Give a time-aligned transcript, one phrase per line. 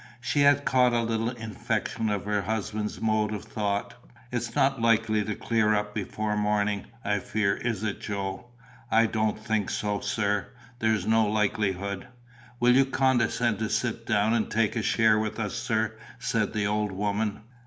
[0.19, 3.93] She had caught a little infection of her husband's mode of thought.
[4.31, 8.47] "It's not likely to clear up before morning, I fear; is it, Joe?"
[8.89, 10.47] "I don't think so, sir.
[10.79, 12.07] There's no likelihood."
[12.59, 16.65] "Will you condescend to sit down and take a share with us, sir?" said the
[16.65, 17.41] old woman.